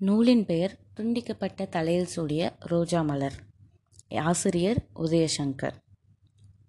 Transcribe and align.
நூலின் 0.00 0.44
பெயர் 0.44 0.78
துண்டிக்கப்பட்ட 0.96 1.68
தலையில் 1.68 2.04
சூடிய 2.04 2.56
ரோஜா 2.60 3.02
மலர். 3.02 3.32
ஆசிரியர் 4.08 4.86
உதயசங்கர். 4.94 5.74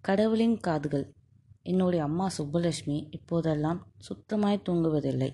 கடவுளின் 0.02 0.58
காதுகள். 0.58 1.14
என்னுடைய 1.62 2.04
அம்மா 2.04 2.30
சுப்புலட்சுமி 2.38 3.08
இப்போதெல்லாம் 3.12 3.88
சுத்தமாய் 3.98 4.64
தூங்குவதில்லை. 4.70 5.30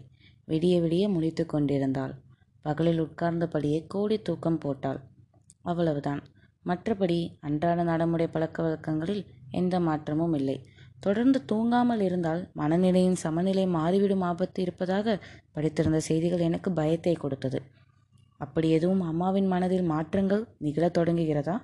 விடிய 0.48 0.82
விடிய 0.82 1.10
முடித்து 1.10 1.46
கொண்டிருந்தாள். 1.46 2.14
பகலில் 2.62 3.02
உட்கார்ந்தபடியே 3.02 3.86
கோடி 3.88 4.22
தூக்கம் 4.22 4.58
போட்டாள். 4.58 5.00
அவ்வளவுதான். 5.62 6.24
மற்றபடி 6.66 7.34
அன்றாட 7.40 7.84
நடைமுறை 7.84 8.28
பழக்க 8.28 8.64
வழக்கங்களில் 8.64 9.26
எந்த 9.52 9.80
மாற்றமும் 9.80 10.34
இல்லை. 10.34 10.66
தொடர்ந்து 11.00 11.42
தூங்காமல் 11.52 12.00
இருந்தால் 12.00 12.50
மனநிலையின் 12.58 13.14
சமநிலை 13.14 13.68
மாறிவிடும் 13.68 14.22
ஆபத்து 14.22 14.62
இருப்பதாக 14.62 15.24
படித்திருந்த 15.56 15.98
செய்திகள் 15.98 16.40
எனக்கு 16.40 16.72
பயத்தை 16.72 17.14
கொடுத்தது. 17.14 17.62
அப்படி 18.38 18.70
எதுவும் 18.70 19.02
அம்மாவின் 19.02 19.48
மனதில் 19.48 19.84
மாற்றங்கள் 19.84 20.48
நிகழத் 20.58 20.98
தொடங்குகிறதா? 20.98 21.62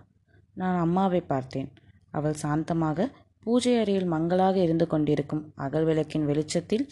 நான் 0.53 0.79
அம்மாவை 0.79 1.21
பார்த்தேன். 1.21 1.73
அவள் 2.11 2.35
சாந்தமாக 2.41 3.11
பூஜை 3.39 3.79
அறையில் 3.79 4.05
மங்களாக 4.05 4.57
இருந்து 4.57 4.87
கொண்டிருக்கும் 4.87 5.51
அகல் 5.55 5.83
விளக்கின் 5.83 6.25
வெளிச்சத்தில் 6.25 6.89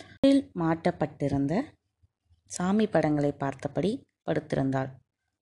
மாட்டப்பட்டிருந்த 0.56 1.62
சாமி 2.46 2.88
படங்களை 2.88 3.32
பார்த்தபடி 3.32 3.92
படுத்திருந்தாள். 4.26 4.90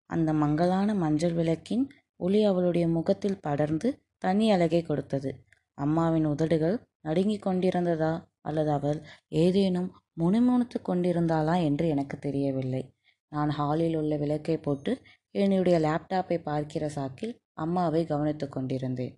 அந்த 0.06 0.34
மங்கலான 0.34 0.94
மஞ்சள் 0.94 1.34
விளக்கின் 1.34 1.90
ஒளி 2.16 2.44
அவளுடைய 2.44 2.88
முகத்தில் 2.88 3.40
படர்ந்து 3.42 4.02
தனி 4.18 4.52
அழகை 4.52 4.82
கொடுத்தது. 4.82 5.32
அம்மாவின் 5.74 6.26
உதடுகள் 6.26 6.80
நடுங்கிக் 7.02 7.48
கொண்டிருந்ததா? 7.48 8.24
அல்லது 8.42 8.72
அவள் 8.72 9.00
ஏதேனும் 9.28 9.90
முணுமுணுத்து 10.20 10.78
கொண்டிருந்தாளா 10.86 11.64
என்று 11.64 11.88
எனக்கு 11.88 12.18
தெரியவில்லை. 12.18 12.84
நான் 13.32 13.50
ஹாலில் 13.50 13.96
உள்ள 13.96 14.14
விளக்கை 14.18 14.58
போட்டு 14.58 14.92
என்னுடைய 15.36 15.78
லேப்டாப்பை 15.80 16.38
பார்க்கிற 16.42 16.86
சாக்கில் 16.90 17.34
அம்மாவை 17.54 18.02
கவனித்து 18.06 18.50
கொண்டிருந்தேன். 18.50 19.14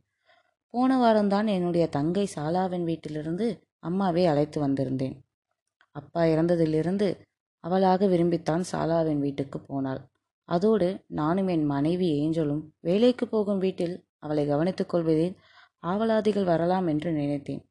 போன 0.74 0.98
வாரம்தான் 0.98 1.48
என்னுடைய 1.48 1.86
தங்கை 1.88 2.26
சாலாவின் 2.36 2.84
வீட்டிலிருந்து 2.84 3.48
அம்மாவை 3.80 4.24
அழைத்து 4.26 4.58
வந்திருந்தேன். 4.60 5.16
அப்பா 5.96 6.22
இறந்ததிலிருந்து 6.24 7.08
அவளாக 7.64 8.08
விரும்பித்தான் 8.08 8.64
சாலாவின் 8.72 9.20
வீட்டுக்கு 9.20 9.60
போனாள். 9.60 10.02
அதோடு 10.50 10.88
நானும் 11.08 11.48
என் 11.48 11.66
மனைவி 11.66 12.08
ஏஞ்சலும் 12.22 12.64
வேலைக்கு 12.80 13.26
போகும் 13.28 13.58
வீட்டில் 13.58 13.96
அவளை 14.20 14.44
கவனித்துக் 14.48 14.90
கொள்வதில் 14.90 15.36
ஆவலாதிகள் 15.84 16.44
வரலாம் 16.44 16.88
என்று 16.88 17.10
நினைத்தேன். 17.12 17.64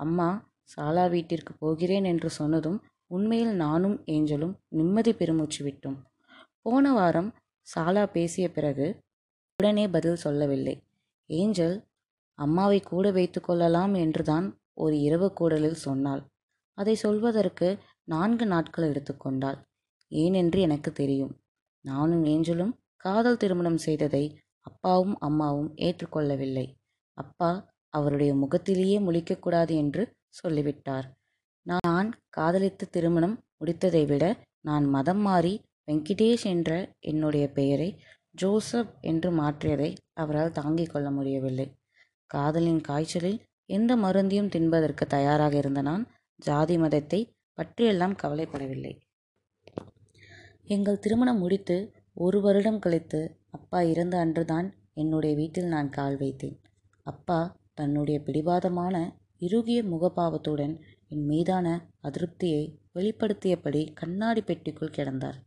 அம்மா 0.00 0.28
சாலா 0.64 1.04
வீட்டிற்கு 1.06 1.52
போகிறேன் 1.58 2.04
என்று 2.04 2.28
சொன்னதும் 2.30 2.78
உண்மையில் 3.10 3.54
நானும் 3.54 3.96
ஏஞ்சலும் 4.06 4.54
நிம்மதி 4.68 5.12
பெருமூச்சு 5.12 5.60
விட்டோம். 5.66 5.98
போன 6.62 6.92
வாரம் 6.92 7.34
சாலா 7.66 8.04
பேசிய 8.06 8.50
பிறகு 8.50 8.86
உடனே 9.58 9.88
பதில் 9.88 10.16
சொல்லவில்லை. 10.16 10.74
ஏஞ்சல் 11.30 11.76
அம்மாவை 12.38 12.80
கூட 12.80 13.10
வைத்து 13.10 13.40
கொள்ளலாம் 13.40 13.94
என்றுதான் 13.94 14.46
ஒரு 14.74 15.00
இரவு 15.00 15.28
கூடலில் 15.32 15.82
சொன்னாள். 15.86 16.22
அதை 16.78 16.94
சொல்வதற்கு 16.94 17.68
நான்கு 18.04 18.46
நாட்கள் 18.46 18.88
எடுத்துக்கொண்டாள் 18.90 19.58
ஏனென்று 20.12 20.58
எனக்கு 20.60 20.92
தெரியும். 20.92 21.32
நானும் 21.84 22.24
ஏஞ்சலும் 22.24 22.72
காதல் 22.96 23.36
திருமணம் 23.36 23.76
செய்ததை 23.76 24.24
அப்பாவும் 24.60 25.16
அம்மாவும் 25.18 25.70
ஏற்றுக்கொள்ளவில்லை. 25.76 26.66
அப்பா 27.18 27.50
அவருடைய 27.94 28.34
முகத்திலேயே 28.34 28.98
முழிக்கக்கூடாது 28.98 29.74
என்று 29.76 30.02
சொல்லிவிட்டார். 30.28 31.06
நான் 31.66 32.08
காதலித்து 32.28 32.84
திருமணம் 32.90 33.36
முடித்ததை 33.60 34.02
விட 34.06 34.24
நான் 34.60 34.84
மதம் 34.84 35.18
மாறி 35.18 35.54
வெங்கடேஷ் 35.86 36.44
என்ற 36.44 36.70
என்னுடைய 37.00 37.44
பெயரை 37.50 37.88
ஜோசப் 38.34 38.92
என்று 39.00 39.30
மாற்றியதை 39.30 39.90
அவரால் 40.14 40.52
தாங்கிக் 40.52 40.90
கொள்ள 40.90 41.10
முடியவில்லை. 41.10 41.66
காதலின் 42.26 42.80
காய்ச்சலில் 42.80 43.38
எந்த 43.68 43.92
மருந்தையும் 43.96 44.48
தின்பதற்கு 44.48 45.04
தயாராக 45.06 45.54
இருந்த 45.56 45.82
நான் 45.82 46.04
ஜாதி 46.40 46.76
மதத்தை 46.78 47.20
பற்றியெல்லாம் 47.58 48.16
கவலைப்படவில்லை. 48.22 48.94
எங்கள் 50.66 50.98
திருமணம் 50.98 51.38
முடித்து 51.38 51.76
ஒரு 52.16 52.40
வருடம் 52.40 52.78
கழித்து 52.78 53.20
அப்பா 53.50 53.80
இறந்த 53.92 54.16
அன்றுதான் 54.18 54.68
என்னுடைய 54.94 55.32
வீட்டில் 55.36 55.66
நான் 55.66 55.90
கால் 55.90 56.16
வைத்தேன். 56.16 56.56
அப்பா 57.06 57.40
தன்னுடைய 57.74 58.18
பிடிவாதமான 58.20 58.96
இறுகிய 59.38 59.80
முகபாவத்துடன் 59.82 60.74
என் 61.16 61.26
மீதான 61.26 61.66
அதிருப்தியை 62.02 62.62
வெளிப்படுத்தியபடி 62.94 63.82
கண்ணாடி 63.94 64.42
பெட்டிக்குள் 64.46 64.94
கிடந்தார். 64.96 65.38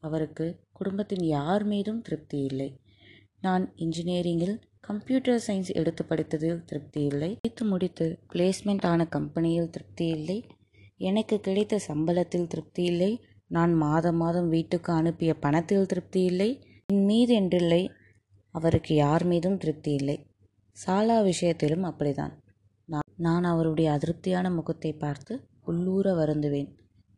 அவருக்கு 0.00 0.46
குடும்பத்தின் 0.72 1.24
யார் 1.26 1.64
மீதும் 1.64 2.00
திருப்தி 2.02 2.38
இல்லை. 2.42 2.68
நான் 3.40 3.64
இன்ஜினியரிங்கில் 3.76 4.56
கம்ப்யூட்டர் 4.80 5.42
சயின்ஸ் 5.46 5.70
எடுத்து 5.72 6.02
படித்ததில் 6.04 6.64
திருப்தி 6.64 7.02
இல்லை. 7.02 7.30
படித்து 7.34 7.64
முடித்து 7.64 8.06
பிளேஸ்மெண்ட் 8.32 8.84
ஆன 8.84 9.06
கம்பெனியில் 9.06 9.70
திருப்தி 9.70 10.06
இல்லை. 10.06 10.38
எனக்கு 10.96 11.40
கிடைத்த 11.40 11.78
சம்பளத்தில் 11.88 12.46
திருப்தி 12.46 12.82
இல்லை. 12.82 13.10
நான் 13.46 13.74
மாதம் 13.74 14.16
மாதம் 14.16 14.48
வீட்டுக்கு 14.48 14.92
அனுப்பிய 14.92 15.34
பணத்தில் 15.34 15.86
திருப்தி 15.86 16.22
இல்லை. 16.22 16.50
என் 16.86 17.04
மீது 17.04 17.34
என்றில்லை. 17.40 17.82
அவருக்கு 18.54 18.94
யார் 18.94 19.24
மீதும் 19.24 19.58
திருப்தி 19.58 19.92
இல்லை. 19.92 20.16
சாலா 20.76 21.20
விஷயத்திலும் 21.20 21.84
அப்படிதான் 21.84 22.34
நான் 22.88 23.10
நான் 23.16 23.44
அவருடைய 23.44 23.88
அதிருப்தியான 23.96 24.46
முகத்தை 24.50 24.90
பார்த்து 24.94 25.34
உள்ளூர 25.64 26.06
வருந்துவேன். 26.14 26.68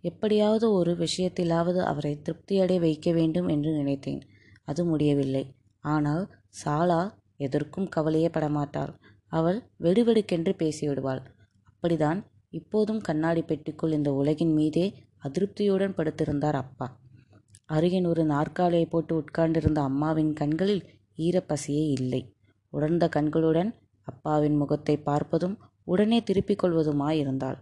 எப்படியாவது 0.05 0.67
ஒரு 0.73 0.93
விஷயத்திலாவது 0.97 1.81
அவரை 1.83 2.13
திருப்தியடைய 2.23 2.79
வைக்க 2.81 3.13
வேண்டும் 3.13 3.49
என்று 3.49 3.71
நினைத்தேன். 3.73 4.23
அது 4.65 4.83
முடியவில்லை. 4.85 5.45
ஆனால் 5.85 6.25
சாலா 6.63 7.01
எதற்கும் 7.37 7.89
கவலையே 7.89 8.29
படமாட்டாள் 8.29 8.93
அவள் 9.33 9.59
வெடுவெடுக்கென்று 9.81 10.53
பேசிவிடுவாள். 10.59 11.23
அப்படிதான் 11.69 12.21
இப்போதும் 12.51 13.01
கண்ணாடி 13.01 13.43
பெட்டிக்குள் 13.43 13.97
இந்த 13.99 14.11
உலகின் 14.13 14.55
மீதே 14.55 14.87
அதிருப்தியுடன் 15.25 15.97
படுத்திருந்தார் 15.99 16.55
அப்பா. 16.55 16.87
அருகின் 17.67 18.07
ஒரு 18.07 18.23
நாற்காலியை 18.25 18.87
போட்டு 18.87 19.13
உட்கார்ந்திருந்த 19.17 19.81
அம்மாவின் 19.81 20.33
கண்களில் 20.33 20.83
ஈரப்பசியே 21.19 21.85
இல்லை. 21.99 22.23
உடர்ந்த 22.73 23.05
கண்களுடன் 23.09 23.71
அப்பாவின் 24.09 24.57
முகத்தை 24.57 24.95
பார்ப்பதும் 25.07 25.57
உடனே 25.85 26.19
திருப்பிக் 26.23 26.63
கொள்வதுமாயிருந்தாள். 26.65 27.59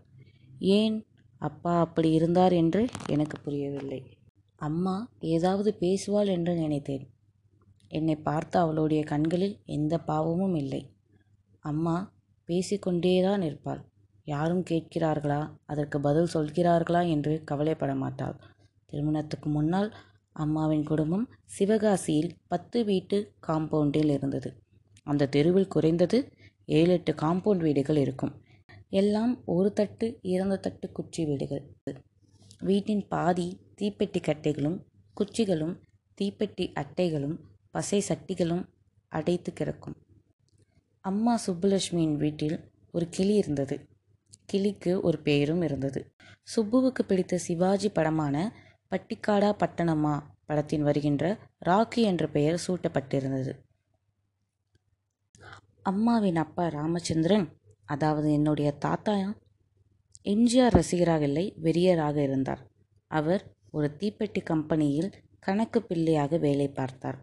ஏன் 0.59 0.97
அப்பா 1.41 1.73
அப்படி 1.81 2.11
இருந்தார் 2.11 2.53
என்று 2.53 2.83
எனக்கு 3.07 3.37
புரியவில்லை. 3.41 4.01
அம்மா 4.61 4.95
ஏதாவது 5.27 5.71
பேசுவாள் 5.81 6.31
என்று 6.31 6.53
நினைத்தேன். 6.55 7.05
என்னை 7.89 8.17
பார்த்த 8.17 8.61
அவளுடைய 8.61 9.03
கண்களில் 9.05 9.57
எந்த 9.67 9.95
பாவமும் 9.99 10.55
இல்லை. 10.55 10.83
அம்மா 11.65 11.97
பேசிக்கொண்டேதான் 12.49 13.43
இருப்பாள். 13.43 13.83
யாரும் 14.27 14.65
கேட்கிறார்களா? 14.71 15.41
அதற்கு 15.67 15.97
பதில் 16.01 16.33
சொல்கிறார்களா? 16.35 17.03
என்று 17.09 17.33
கவலைப்பட 17.45 17.95
மாட்டாள் 17.95 18.37
திருமணத்துக்கு 18.87 19.49
முன்னால் 19.51 19.91
அம்மாவின் 20.37 20.85
குடும்பம் 20.85 21.27
சிவகாசியில் 21.59 22.33
பத்து 22.49 22.79
வீட்டு 22.85 23.19
காம்பவுண்டில் 23.47 24.11
இருந்தது. 24.11 24.51
அந்த 25.07 25.29
தெருவில் 25.29 25.69
குறைந்தது 25.69 26.19
ஏழு 26.69 26.93
எட்டு 26.93 27.13
காம்பவுண்ட் 27.13 27.57
வீடுகள் 27.57 27.97
இருக்கும். 27.97 28.43
எல்லாம் 28.89 29.43
ஒரு 29.45 29.73
தட்டு 29.73 30.19
இரண்டு 30.23 30.61
தட்டு 30.61 30.93
குச்சி 30.93 31.25
வீடுகள். 31.25 31.65
வீட்டின் 32.59 33.09
பாதி 33.09 33.61
தீப்பெட்டி 33.81 34.21
கட்டைகளும் 34.21 34.79
குச்சிகளும் 35.17 35.75
தீப்பெட்டி 36.21 36.73
அட்டைகளும் 36.73 37.37
பசை 37.71 38.05
சட்டிகளும் 38.09 38.65
அடைத்து 39.09 39.53
கிடக்கும். 39.53 39.97
அம்மா 41.01 41.41
சுப்புலட்சுமியின் 41.47 42.17
வீட்டில் 42.17 42.71
ஒரு 42.93 43.07
கிளி 43.11 43.35
இருந்தது. 43.35 43.87
கிளிக்கு 44.45 45.01
ஒரு 45.01 45.19
பெயரும் 45.19 45.63
இருந்தது. 45.63 46.11
சுப்புவுக்கு 46.57 47.03
பிடித்த 47.07 47.39
சிவாஜி 47.39 47.89
படமான 47.89 48.57
பட்டிக்காடா 48.91 49.51
பட்டணமா 49.61 50.23
படத்தின் 50.47 50.83
வருகின்ற 50.83 51.39
ராக்கி 51.67 52.03
என்ற 52.03 52.27
பெயர் 52.27 52.63
சூட்டப்பட்டிருந்தது. 52.67 53.53
அம்மாவின் 55.87 56.37
அப்பா 56.37 56.65
ராமச்சந்திரன் 56.69 57.45
அதாவது 57.85 58.33
என்னுடைய 58.33 58.69
தாத்தா 58.75 59.13
எம்ஜிஆர் 60.27 60.77
ரசிகராக 60.77 61.21
இல்லை 61.21 61.45
வெறியராக 61.63 62.17
இருந்தார். 62.23 62.63
அவர் 63.11 63.43
ஒரு 63.71 63.89
தீப்பெட்டி 64.01 64.43
கம்பெனியில் 64.43 65.11
கணக்கு 65.39 65.81
பிள்ளையாக 65.83 66.39
வேலை 66.39 66.69
பார்த்தார். 66.69 67.19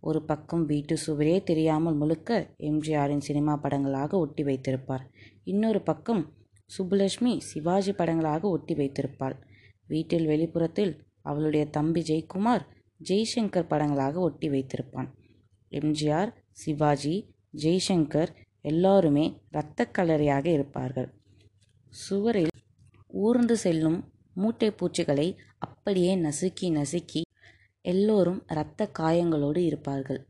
ஒரு 0.00 0.20
பக்கம் 0.22 0.64
வீட்டு 0.64 0.96
சுவரே 1.06 1.42
தெரியாமல் 1.42 1.94
முழுக்க 1.94 2.48
எம்ஜிஆரின் 2.58 3.26
சினிமா 3.28 3.54
படங்களாக 3.56 4.18
ஒட்டி 4.18 4.42
வைத்திருப்பார். 4.42 5.04
இன்னொரு 5.44 5.82
பக்கம் 5.82 6.22
சுப்புலட்சுமி 6.70 7.40
சிவாஜி 7.40 7.92
படங்களாக 7.92 8.42
ஒட்டி 8.48 8.74
வைத்திருப்பாள். 8.74 9.36
வீட்டில் 9.86 10.26
வெளிப்புறத்தில் 10.26 10.94
அவளுடைய 11.22 11.66
தம்பி 11.66 12.02
ஜெய்குமார் 12.02 12.64
ஜெய்சங்கர் 13.08 13.70
படங்களாக 13.72 14.14
ஒட்டி 14.20 14.48
வைத்திருப்பான். 14.48 15.08
எம்ஜிஆர் 15.72 16.32
சிவாஜி 16.50 17.16
ஜெய்சங்கர் 17.56 18.28
எல்லாருமே 18.60 19.40
இரத்த 19.50 19.90
கலரியாக 19.98 20.46
இருப்பார்கள். 20.46 21.08
சுவரில் 21.90 22.54
ஊர்ந்து 23.06 23.56
செல்லும் 23.56 24.12
மூட்டை 24.34 24.70
பூச்சிகளை 24.70 25.36
அப்படியே 25.58 26.16
நசுக்கி 26.16 26.68
நசுக்கி 26.70 27.22
எல்லோரும் 27.80 28.42
இரத்த 28.48 28.90
காயங்களோடு 28.98 29.56
இருப்பார்கள். 29.56 30.26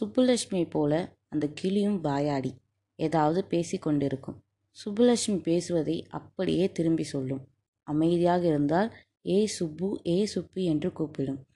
சுப்புலட்சுமி 0.00 0.70
போல 0.70 1.16
அந்த 1.28 1.48
கிளியும் 1.54 2.00
வாயாடி 2.00 2.54
ஏதாவது 2.96 3.44
பேசி 3.44 3.78
கொண்டிருக்கும். 3.78 4.42
சுப்புலட்சுமி 4.76 5.42
பேசுவதை 5.42 6.06
அப்படியே 6.08 6.72
திரும்பி 6.72 7.02
சொல்லும். 7.02 7.48
அமைதியாக 7.82 8.46
இருந்தால் 8.46 8.94
ஏ 9.26 9.46
சுப்பு 9.46 10.00
ஏ 10.06 10.26
சுப்பு 10.26 10.62
என்று 10.62 10.92
கூப்பிடும். 10.92 11.46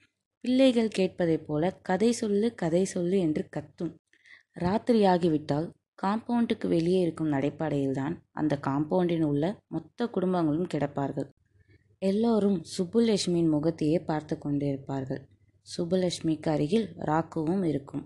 பிள்ளைகள் 0.41 0.87
கேட்பதைப் 0.87 1.45
போல 1.45 1.71
கதை 1.71 2.11
சொல்லு 2.11 2.55
கதை 2.55 2.83
சொல்லு 2.85 3.19
என்று 3.19 3.47
கத்தும். 3.49 4.00
ராத்திரியாகிவிட்டால் 4.57 5.67
காம்பவுண்டுக்கு 6.03 6.67
வெளியே 6.67 6.99
இருக்கும் 6.99 7.31
நடைப்பாடையில்தான் 7.31 8.15
அந்த 8.31 8.59
காம்பவுண்டில் 8.67 9.23
உள்ள 9.23 9.45
மொத்த 9.67 10.05
குடும்பங்களும் 10.05 10.71
கிடப்பார்கள். 10.73 11.29
எல்லோரும் 11.99 12.63
சுப்புலட்சுமியின் 12.77 13.49
முகத்தையே 13.49 13.99
பார்த்து 13.99 14.37
கொண்டிருப்பார்கள். 14.43 15.21
சுப்புலட்சுமிக்கு 15.67 16.49
அருகில் 16.49 16.87
ராக்குவும் 16.99 17.63
இருக்கும். 17.63 18.03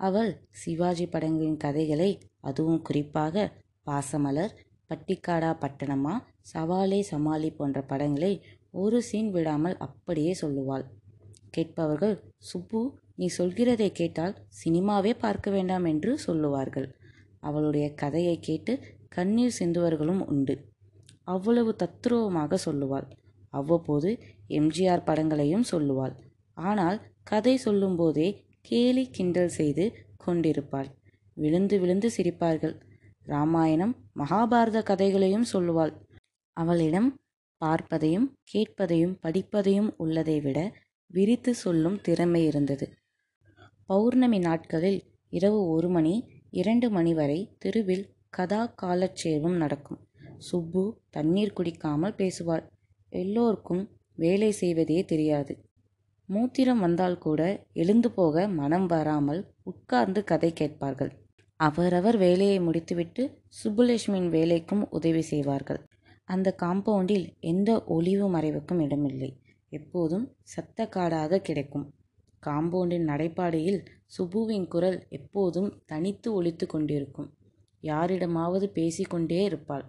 அவள் 0.00 0.30
சிவாஜி 0.50 1.06
படங்களின் 1.06 1.56
கதைகளை 1.56 2.10
அதுவும் 2.40 2.82
குறிப்பாக 2.82 3.52
பாசமலர் 3.86 4.54
பட்டிக்காடா 4.90 5.50
பட்டணமா 5.62 6.14
சவாலே 6.52 7.00
சமாளி 7.00 7.50
போன்ற 7.50 7.82
படங்களை 7.82 8.32
ஒரு 8.70 9.02
சீன் 9.02 9.30
விடாமல் 9.30 9.76
அப்படியே 9.76 10.32
சொல்லுவாள். 10.40 10.84
கேட்பவர்கள் 11.50 12.16
சுப்பு 12.38 12.80
நீ 13.18 13.26
சொல்கிறதை 13.38 13.88
கேட்டால் 13.92 14.34
சினிமாவே 14.64 15.12
பார்க்க 15.18 15.50
வேண்டாம் 15.50 15.84
என்று 15.84 16.18
சொல்லுவார்கள். 16.18 16.88
அவளுடைய 17.40 17.86
கதையை 17.94 18.36
கேட்டு 18.38 18.72
கண்ணீர் 19.08 19.56
சிந்துவர்களும் 19.58 20.22
உண்டு. 20.26 20.54
அவ்வளவு 21.24 21.70
தத்ரூபமாக 21.82 22.58
சொல்லுவாள். 22.64 23.06
அவ்வப்போது 23.50 24.10
எம்ஜிஆர் 24.48 25.06
படங்களையும் 25.06 25.66
சொல்லுவாள். 25.70 26.14
ஆனால் 26.56 26.98
கதை 27.22 27.54
சொல்லும்போதே 27.56 28.28
கேலி 28.60 29.04
கிண்டல் 29.10 29.48
செய்து 29.48 29.84
கொண்டிருப்பாள். 30.16 30.88
விழுந்து 31.36 31.76
விழுந்து 31.78 32.08
சிரிப்பார்கள். 32.16 32.74
ராமாயணம் 33.26 33.94
மகாபாரத 34.18 34.82
கதைகளையும் 34.82 35.46
சொல்லுவாள். 35.52 35.92
அவளிடம் 36.56 37.08
பார்ப்பதையும் 37.60 38.28
கேட்பதையும் 38.52 39.14
படிப்பதையும் 39.22 39.90
உள்ளதை 39.96 40.36
விட 40.40 40.58
விரித்து 41.10 41.52
சொல்லும் 41.54 41.98
திறமை 42.00 42.40
இருந்தது. 42.44 42.86
பௌர்ணமி 43.88 44.38
நாட்களில் 44.38 45.00
இரவு 45.28 45.58
ஒரு 45.68 45.88
மணி 45.88 46.14
இரண்டு 46.50 46.90
மணி 46.90 47.14
வரை 47.14 47.56
தெருவில் 47.58 48.04
கதா 48.28 48.62
காலட்சேபம் 48.82 49.56
நடக்கும். 49.56 50.00
சுப்பு 50.38 50.82
தண்ணீர் 51.10 51.52
குடிக்காமல் 51.52 52.16
பேசுவாள். 52.16 52.64
எல்லோருக்கும் 53.12 53.82
வேலை 54.14 54.50
செய்வதே 54.52 55.04
தெரியாது. 55.04 55.54
மூத்திரம் 56.28 56.78
வந்தால் 56.78 57.18
கூட 57.18 57.40
எழுந்து 57.72 58.10
போக 58.10 58.48
மனம் 58.48 58.86
வராமல் 58.86 59.42
உட்கார்ந்து 59.62 60.24
கதை 60.24 60.52
கேட்பார்கள். 60.52 61.12
அவரவர் 61.60 62.16
வேலையை 62.16 62.58
முடித்துவிட்டு 62.60 63.22
சுப்புலட்சுமியின் 63.60 64.30
வேலைக்கும் 64.30 64.82
உதவி 64.90 65.22
செய்வார்கள். 65.22 65.80
அந்த 66.24 66.54
காம்பவுண்டில் 66.62 67.26
எந்த 67.40 67.84
ஒளிவு 67.86 68.26
மறைவுக்கும் 68.34 68.82
இடமில்லை. 68.82 69.30
எப்போதும் 69.72 70.26
சத்த 70.56 70.88
காடாக 70.88 71.40
கிடைக்கும். 71.40 71.86
காம்பவுண்டின் 72.42 73.08
நடைபாடையில் 73.08 73.80
சுபுவின் 74.18 74.66
குரல் 74.68 74.98
எப்போதும் 75.08 75.70
தனித்து 75.86 76.28
ஒலித்து 76.32 76.66
கொண்டிருக்கும். 76.66 77.28
யாரிடமாவது 77.82 78.66
பேசிக்கொண்டே 78.68 79.40
இருப்பாள். 79.44 79.84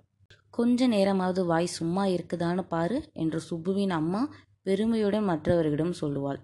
கொஞ்ச 0.50 0.88
நேரமாவது 0.88 1.42
வாய் 1.46 1.68
சும்மா 1.68 2.04
இருக்குதான்னு 2.06 2.64
பாரு 2.68 2.98
என்று 3.14 3.40
சுப்புவின் 3.50 3.90
அம்மா 3.90 4.22
பெருமையுடன் 4.62 5.24
மற்றவர்களிடம் 5.24 5.98
சொல்லுவாள். 6.02 6.40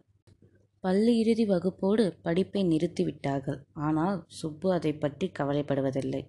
பள்ளி 0.83 1.13
இறுதி 1.17 1.45
வகுப்போடு 1.45 2.03
படிப்பை 2.21 2.61
நிறுத்திவிட்டார்கள் 2.63 3.59
ஆனால் 3.73 4.17
சுப்பு 4.31 4.67
அதை 4.73 4.91
பற்றி 4.93 5.27
கவலைப்படுவதில்லை. 5.39 6.21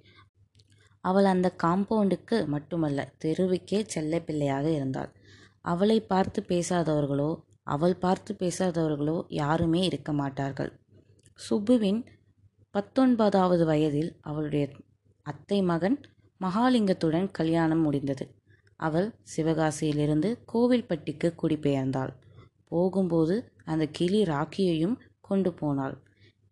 அவள் 1.05 1.25
அந்த 1.25 1.49
காம்பவுண்டுக்கு 1.63 2.37
மட்டுமல்ல 2.47 3.01
தெருவுக்கே 3.25 3.81
செல்ல 3.87 4.21
பிள்ளையாக 4.21 4.67
இருந்தாள். 4.71 5.11
அவளை 5.65 5.99
பார்த்து 6.03 6.41
பேசாதவர்களோ 6.49 7.31
அவள் 7.67 7.97
பார்த்து 7.97 8.33
பேசாதவர்களோ 8.41 9.17
யாருமே 9.29 9.81
இருக்க 9.85 10.13
மாட்டார்கள். 10.13 10.73
சுப்புவின் 11.39 12.01
பத்தொன்பதாவது 12.71 13.65
வயதில் 13.67 14.11
அவளுடைய 14.21 14.65
அத்தை 15.27 15.59
மகன் 15.63 15.97
மகாலிங்கத்துடன் 16.41 17.29
கல்யாணம் 17.31 17.81
முடிந்தது. 17.81 18.25
அவள் 18.81 19.09
சிவகாசியிலிருந்து 19.37 20.31
கோவில்பட்டிக்கு 20.53 21.29
குடிபெயர்ந்தாள். 21.43 22.13
போகும்போது 22.69 23.35
அந்த 23.65 23.85
கிளி 23.87 24.21
ராக்கியையும் 24.25 24.97
கொண்டு 25.21 25.51
போனாள். 25.53 25.97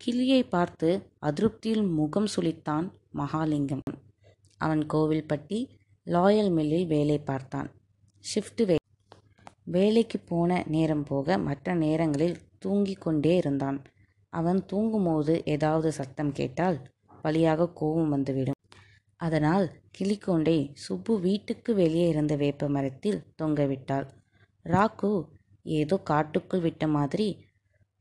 கிளியை 0.01 0.43
பார்த்து 0.45 0.91
அதிருப்தியில் 1.21 1.85
முகம் 1.91 2.29
சுளித்தான் 2.35 2.87
மகாலிங்கம். 3.17 3.85
அவன் 4.61 4.83
கோவில்பட்டி 4.87 5.59
லாயல் 6.07 6.51
மில்லில் 6.51 6.87
வேலை 6.87 7.19
பார்த்தான். 7.21 7.69
ஷிஃப்ட் 8.25 8.63
வே 8.65 8.77
வேலைக்கு 9.67 10.19
போன 10.19 10.65
நேரம் 10.67 11.05
போக 11.05 11.39
மற்ற 11.39 11.75
நேரங்களில் 11.75 12.41
தூங்கிக் 12.59 13.01
கொண்டே 13.01 13.37
இருந்தான். 13.37 13.79
அவன் 14.29 14.61
தூங்கும்போது 14.67 15.45
ஏதாவது 15.45 15.93
சத்தம் 15.93 16.33
கேட்டால் 16.33 16.79
வழியாக 17.23 17.71
கோபம் 17.73 18.09
வந்துவிடும். 18.09 18.59
அதனால் 19.17 19.67
கிளிக்கொண்டை 19.99 20.57
சுப்பு 20.73 21.21
வீட்டுக்கு 21.21 21.75
வெளியே 21.75 22.07
இருந்த 22.09 22.37
வேப்ப 22.37 22.69
மரத்தில் 22.69 23.25
தொங்கவிட்டாள். 23.43 24.07
ராக்கு 24.65 25.11
ஏதோ 25.67 25.97
காட்டுக்குள் 26.03 26.61
விட்ட 26.61 26.87
மாதிரி 26.89 27.29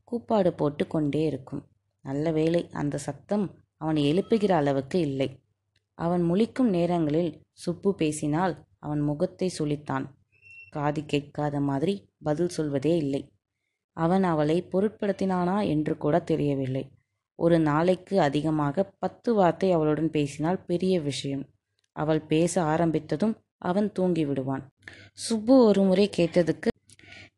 கூப்பாடு 0.04 0.50
போட்டு 0.52 0.86
கொண்டே 0.86 1.22
இருக்கும். 1.24 1.62
நல்ல 2.04 2.32
வேளை 2.32 2.62
அந்த 2.70 2.96
சத்தம் 2.98 3.46
அவன் 3.76 3.96
எழுப்புகிற 3.96 4.52
அளவுக்கு 4.56 4.98
இல்லை. 5.00 5.28
அவன் 5.98 6.22
முழிக்கும் 6.30 6.70
நேரங்களில் 6.70 7.32
சுப்பு 7.52 7.94
பேசினால் 7.94 8.54
அவன் 8.78 9.00
முகத்தை 9.00 9.48
சுளித்தான் 9.58 10.06
காது 10.72 11.00
கேட்காத 11.04 11.56
மாதிரி 11.60 11.94
பதில் 12.22 12.48
சொல்வதே 12.48 12.94
இல்லை. 12.96 13.22
அவன் 13.96 14.24
அவளை 14.24 14.58
பொருட்படுத்தினானா 14.72 15.56
என்று 15.66 15.94
கூட 15.96 16.16
தெரியவில்லை. 16.22 16.84
ஒரு 17.38 17.56
நாளைக்கு 17.60 18.14
அதிகமாக 18.20 18.84
பத்து 18.98 19.30
வார்த்தை 19.34 19.68
அவளுடன் 19.72 20.10
பேசினால் 20.10 20.64
பெரிய 20.64 20.94
விஷயம். 21.00 21.44
அவள் 21.96 22.20
பேச 22.22 22.54
ஆரம்பித்ததும் 22.64 23.34
அவன் 23.62 23.88
தூங்கி 23.92 24.24
விடுவான். 24.24 24.62
சுப்பு 25.12 25.54
ஒரு 25.64 25.82
முறை 25.82 26.06
கேட்டதுக்கு 26.16 26.68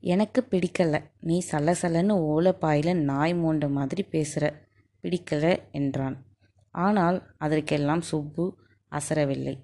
எனக்கு 0.07 0.41
பிடிக்கல. 0.51 0.97
நீ 1.21 1.37
சலசலன்னு 1.51 2.15
ஓலப்பாயில 2.33 2.93
நாய் 3.03 3.35
மூண்ட 3.35 3.69
மாதிரி 3.69 4.03
பேசுகிற 4.05 4.45
பிடிக்கல 5.05 5.47
என்றான். 5.73 6.17
ஆனால் 6.75 7.19
அதற்கெல்லாம் 7.37 8.03
சுப்பு 8.03 8.45
அசரவில்லை. 8.93 9.55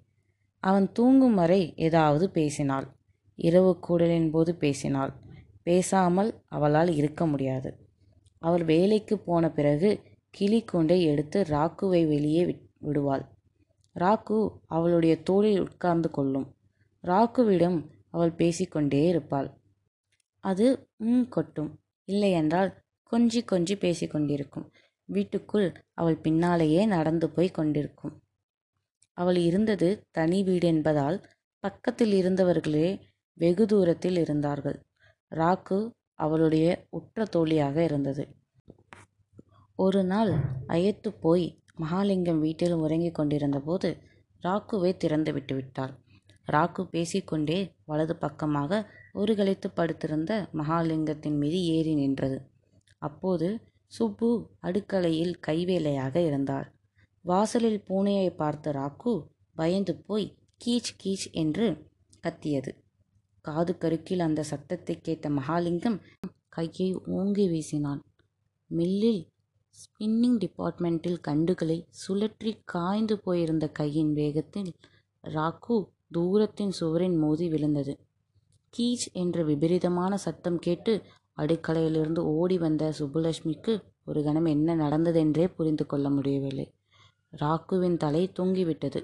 அவன் 0.62 0.86
தூங்கும் 0.92 1.34
வரை 1.34 1.60
ஏதாவது 1.76 2.24
பேசினாள். 2.30 2.86
இரவு 3.40 3.72
கூடலின் 3.78 4.30
போது 4.30 4.52
பேசினாள். 4.54 5.12
பேசாமல் 5.62 6.30
அவளால் 6.48 6.90
இருக்க 6.94 7.22
முடியாது. 7.26 7.70
அவள் 8.42 8.64
வேலைக்கு 8.64 9.14
போன 9.18 9.44
பிறகு 9.50 9.90
கிளிக்கூண்டை 10.34 10.98
எடுத்து 11.02 11.38
ராக்குவை 11.48 12.02
வெளியே 12.08 12.42
விடுவாள். 12.78 13.24
ராக்கு 13.96 14.36
அவளுடைய 14.66 15.14
தோளில் 15.22 15.60
உட்கார்ந்து 15.60 16.10
கொள்ளும். 16.10 16.46
ராக்குவிடம் 17.04 17.78
அவள் 18.10 18.32
பேசிக்கொண்டே 18.32 19.02
இருப்பாள். 19.08 19.48
அது 20.44 20.66
ம் 21.04 21.26
கொட்டும். 21.28 21.70
இல்லையென்றால் 22.08 22.70
கொஞ்சி 23.12 23.40
கொஞ்சி 23.50 23.74
பேசிக்கொண்டிருக்கும் 23.76 24.66
வீட்டுக்குள் 25.08 25.68
அவள் 25.92 26.16
பின்னாலேயே 26.16 26.82
நடந்து 26.86 27.26
போய் 27.30 27.50
கொண்டிருக்கும். 27.50 28.14
அவள் 29.18 29.38
இருந்தது 29.40 29.88
தனி 30.10 30.38
வீடு 30.42 30.66
என்பதால் 30.66 31.16
பக்கத்தில் 31.64 32.12
இருந்தவர்களே 32.12 32.88
வெகு 33.40 33.64
தூரத்தில் 33.66 34.16
இருந்தார்கள். 34.16 34.78
ராக்கு 35.30 35.78
அவளுடைய 36.14 36.66
உற்ற 36.90 37.24
தோழியாக 37.24 37.76
இருந்தது. 37.84 38.24
ஒரு 39.76 40.00
நாள் 40.04 40.32
அயத்து 40.66 41.10
போய் 41.20 41.46
மகாலிங்கம் 41.80 42.38
வீட்டில் 42.38 42.74
உறங்கிக் 42.84 43.14
கொண்டிருந்தபோது 43.14 43.90
ராக்குவை 44.42 44.90
திறந்து 44.96 45.32
விட்டு 45.32 45.54
விட்டாள். 45.54 45.92
ராக்கு 46.52 46.82
பேசிக்கொண்டே 46.84 47.58
வலது 47.84 48.16
பக்கமாக 48.16 48.80
ஒரு 49.12 49.34
படுத்திருந்த 49.74 50.32
மகாலிங்கத்தின் 50.52 51.38
மீது 51.38 51.58
ஏறி 51.76 51.94
நின்றது. 51.94 52.38
அப்போது 52.98 53.48
சுப்பு 53.86 54.28
அடுக்கலையில் 54.62 55.34
கைவேலையாக 55.46 56.16
இருந்தார். 56.26 56.68
வாசலில் 57.24 57.80
பூனையை 57.88 58.28
பார்த்த 58.30 58.72
ராக்கு 58.72 59.14
பயந்து 59.54 59.94
போய் 60.06 60.28
கீச் 60.64 60.92
கீச் 61.02 61.26
என்று 61.42 61.66
கத்தியது. 62.20 62.72
காது 63.40 63.72
கருக்கில் 63.78 64.20
அந்த 64.20 64.40
சத்தத்தை 64.42 64.94
கேட்ட 65.00 65.28
மகாலிங்கம் 65.30 65.98
கையை 66.48 66.88
ஓங்கி 67.18 67.44
வீசினான். 67.48 68.00
மில்லில் 68.70 69.22
ஸ்பின்னிங் 69.76 70.38
டிபார்ட்மெண்ட்டில் 70.44 71.20
கண்டுகளை 71.28 71.76
சுழற்றி 72.00 72.50
காய்ந்து 72.64 73.14
போயிருந்த 73.18 73.66
கையின் 73.68 74.12
வேகத்தில் 74.12 74.70
ராக்கு 75.24 75.76
தூரத்தின் 76.12 76.70
சுவரின் 76.70 77.16
மோதி 77.16 77.46
விழுந்தது. 77.48 77.92
கீச் 78.74 79.06
என்ற 79.12 79.42
விபரீதமான 79.42 80.12
சத்தம் 80.16 80.58
கேட்டு 80.58 80.92
அடுக்கலையிலிருந்து 81.36 82.22
ஓடி 82.34 82.58
வந்த 82.58 82.92
சுப்புலட்சுமிக்கு 82.98 83.72
ஒரு 84.04 84.20
கணம் 84.22 84.44
என்ன 84.44 84.74
நடந்ததென்றே 84.74 85.46
புரிந்து 85.56 85.84
கொள்ள 85.86 86.06
முடியவில்லை. 86.10 86.66
ராக்குவின் 87.42 87.96
தலை 87.96 88.22
தொங்கிவிட்டது. 88.38 89.00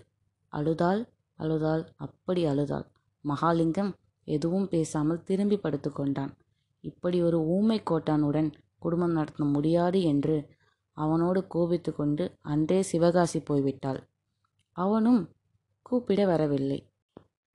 அழுதாள் 0.52 1.02
அழுதாள் 1.38 1.84
அப்படி 1.96 2.42
அழுதாள். 2.44 2.86
மகாலிங்கம் 3.24 3.92
எதுவும் 4.28 4.68
பேசாமல் 4.68 5.24
திரும்பி 5.24 5.56
படுத்துக்கொண்டான் 5.56 6.32
இப்படி 6.84 7.18
ஒரு 7.22 7.38
ஊமை 7.56 7.78
கோட்டானுடன் 7.90 8.50
குடும்பம் 8.78 9.16
நடத்த 9.18 9.44
முடியாது 9.46 9.98
என்று 10.02 10.36
அவனோடு 10.96 11.40
கோபித்து 11.46 11.90
கொண்டு 11.92 12.24
அன்றே 12.42 12.78
சிவகாசி 12.82 13.38
போய்விட்டாள். 13.40 14.00
அவனும் 14.76 15.22
கூப்பிட 15.86 16.20
வரவில்லை. 16.26 16.78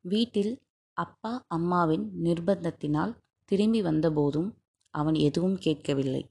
வீட்டில் 0.05 0.53
அப்பா 0.97 1.31
அம்மாவின் 1.47 2.05
நிர்பந்தத்தினால் 2.23 3.13
திரும்பி 3.51 3.81
வந்தபோதும் 3.81 4.49
அவன் 4.93 5.17
எதுவும் 5.19 5.57
கேட்கவில்லை. 5.57 6.23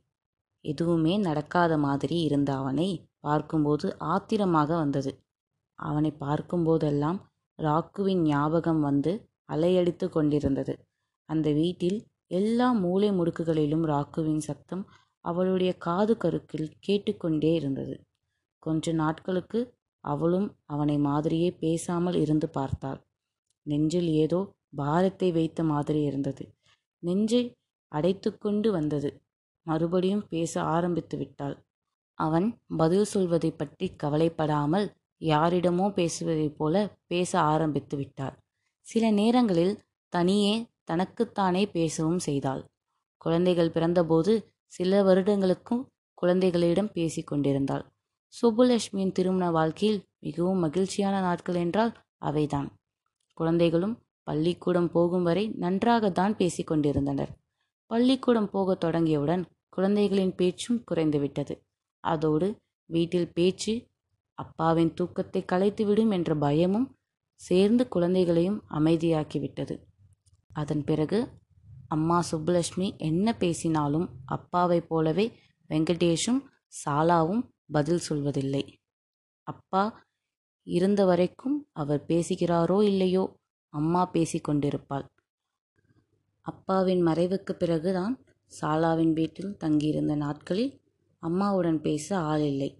எதுவுமே 0.65 1.15
நடக்காத 1.19 1.73
மாதிரி 1.79 2.17
இருந்த 2.21 2.51
அவனை 2.55 2.89
பார்க்கும்போது 3.21 3.87
ஆத்திரமாக 4.07 4.71
வந்தது. 4.77 5.13
அவனை 5.79 6.11
பார்க்கும்போதெல்லாம் 6.21 7.19
ராக்குவின் 7.59 8.23
ஞாபகம் 8.25 8.81
வந்து 8.81 9.13
அலையடித்து 9.51 10.09
கொண்டிருந்தது. 10.09 10.75
அந்த 11.29 11.51
வீட்டில் 11.51 11.99
எல்லா 12.27 12.73
மூலை 12.73 13.11
முடுக்குகளிலும் 13.11 13.85
ராக்குவின் 13.85 14.39
சத்தம் 14.39 14.85
அவளுடைய 15.21 15.73
காது 15.79 16.17
கருக்கில் 16.17 16.71
கேட்டுக்கொண்டே 16.81 17.55
இருந்தது. 17.55 17.95
கொஞ்ச 18.59 18.93
நாட்களுக்கு 18.93 19.61
அவளும் 20.01 20.57
அவனை 20.67 20.99
மாதிரியே 20.99 21.51
பேசாமல் 21.51 22.15
இருந்து 22.15 22.49
பார்த்தாள். 22.49 23.01
நெஞ்சில் 23.63 24.09
ஏதோ 24.09 24.41
பாரத்தை 24.77 25.33
வைத்த 25.33 25.63
மாதிரி 25.65 26.01
இருந்தது. 26.03 26.45
நெஞ்சை 27.03 27.43
அடைத்துக்கொண்டு 27.93 28.69
வந்தது. 28.71 29.11
மறுபடியும் 29.67 30.25
பேச 30.29 30.63
ஆரம்பித்து 30.63 31.17
விட்டாள். 31.19 31.57
அவன் 32.19 32.47
பதில் 32.77 33.05
சொல்வதை 33.05 33.51
பற்றி 33.51 33.87
கவலைப்படாமல் 33.97 34.87
யாரிடமோ 35.21 35.87
பேசுவதைப் 35.95 36.57
போல 36.59 36.75
பேச 37.07 37.41
ஆரம்பித்து 37.41 37.97
விட்டாள். 37.97 38.37
சில 38.91 39.11
நேரங்களில் 39.11 39.75
தனியே 40.13 40.55
தனக்குத்தானே 40.85 41.63
பேசவும் 41.67 42.19
செய்தாள். 42.19 42.63
குழந்தைகள் 43.17 43.71
பிறந்தபோது 43.71 44.33
சில 44.67 45.03
வருடங்களுக்கும் 45.03 45.83
குழந்தைகளிடம் 46.15 46.93
பேசி 46.93 47.23
கொண்டிருந்தாள். 47.23 47.85
சுப்புலட்சுமியின் 48.35 49.13
திருமண 49.13 49.45
வாழ்க்கையில் 49.51 50.01
மிகவும் 50.19 50.59
மகிழ்ச்சியான 50.59 51.21
நாட்கள் 51.21 51.55
என்றால் 51.55 51.93
அவைதான். 52.21 52.69
குழந்தைகளும் 53.39 53.97
பள்ளிக்கூடம் 54.23 54.91
போகும் 54.91 55.23
வரை 55.23 55.45
நன்றாகத்தான் 55.49 56.37
பேசி 56.37 56.63
கொண்டிருந்தனர். 56.63 57.31
பள்ளிக்கூடம் 57.91 58.51
போகத் 58.51 58.83
தொடங்கியவுடன் 58.85 59.43
குழந்தைகளின் 59.69 60.35
பேச்சும் 60.35 60.81
குறைந்துவிட்டது. 60.91 61.55
அதோடு 62.05 62.49
வீட்டில் 62.91 63.33
பேச்சு 63.33 63.73
அப்பாவின் 64.39 64.95
தூக்கத்தை 64.95 65.41
கலைத்துவிடும் 65.53 66.13
என்ற 66.13 66.35
பயமும் 66.35 66.87
சேர்ந்து 67.41 67.89
குழந்தைகளையும் 67.89 68.65
அமைதியாக்கிவிட்டது. 68.71 69.77
அதன் 70.53 70.85
பிறகு 70.85 71.29
அம்மா 71.89 72.23
சுப்புலட்சுமி 72.31 72.97
என்ன 72.97 73.37
பேசினாலும் 73.37 74.09
அப்பாவைப் 74.25 74.89
போலவே 74.89 75.27
வெங்கடேஷும் 75.71 76.41
சாலாவும் 76.85 77.43
பதில் 77.71 78.03
சொல்வதில்லை. 78.09 78.65
அப்பா 79.43 80.05
இருந்த 80.63 81.05
வரைக்கும் 81.05 81.69
அவர் 81.73 82.05
பேசுகிறாரோ 82.09 82.83
இல்லையோ? 82.83 83.25
அம்மா 83.69 84.11
பேசிக்கொண்டிருப்பாள் 84.13 85.07
அப்பாவின் 86.43 87.03
மறைவுக்கு 87.07 87.53
பிறகுதான் 87.53 88.15
சாலாவின் 88.61 89.13
வீட்டில் 89.13 89.57
தங்கியிருந்த 89.57 90.15
நாட்களில் 90.15 90.81
அம்மாவுடன் 91.23 91.81
பேச 91.81 92.19
ஆள் 92.19 92.43
இல்லை. 92.43 92.71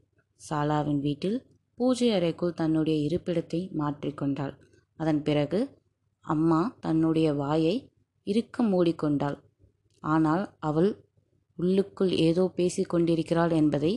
சாலாவின் 0.51 1.01
வீட்டில் 1.01 1.39
பூஜை 1.81 2.09
அறைக்குள் 2.13 2.55
தன்னுடைய 2.55 2.97
இருப்பிடத்தை 3.09 3.61
மாற்றிக்கொண்டாள் 3.79 4.55
அதன் 4.99 5.23
பிறகு 5.23 5.59
அம்மா 6.25 6.59
தன்னுடைய 6.81 7.29
வாயை 7.35 7.77
இருக்க 8.27 8.65
மூடிக்கொண்டாள். 8.65 9.37
ஆனால் 10.03 10.43
அவள் 10.59 10.91
உள்ளுக்குள் 11.59 12.11
ஏதோ 12.19 12.43
பேசிக் 12.55 12.89
கொண்டிருக்கிறாள் 12.89 13.51
என்பதை 13.51 13.93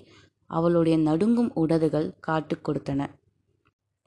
அவளுடைய 0.50 0.98
நடுங்கும் 0.98 1.52
உடதுகள் 1.54 2.08
காட்டுக் 2.20 2.70
கொடுத்தன. 2.70 3.02